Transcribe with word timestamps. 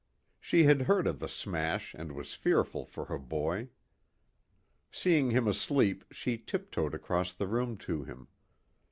She 0.39 0.63
had 0.63 0.81
heard 0.89 1.05
of 1.05 1.19
the 1.19 1.29
smash 1.29 1.93
and 1.93 2.13
was 2.13 2.33
fearful 2.33 2.87
for 2.87 3.05
her 3.05 3.19
boy. 3.19 3.69
Seeing 4.91 5.29
him 5.29 5.47
asleep 5.47 6.05
she 6.11 6.39
tiptoed 6.39 6.95
across 6.95 7.33
the 7.33 7.45
room 7.45 7.77
to 7.85 8.03
him. 8.03 8.27